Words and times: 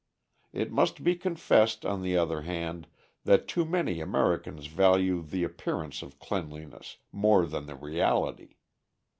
It 0.51 0.71
must 0.71 1.03
be 1.03 1.15
confessed, 1.15 1.85
on 1.85 2.01
the 2.01 2.17
other 2.17 2.41
hand, 2.41 2.87
that 3.23 3.47
too 3.47 3.65
many 3.65 4.01
Americans 4.01 4.65
value 4.65 5.21
the 5.21 5.43
appearance 5.43 6.01
of 6.01 6.17
cleanliness 6.17 6.97
more 7.11 7.45
than 7.45 7.67
the 7.67 7.75
reality. 7.75 8.55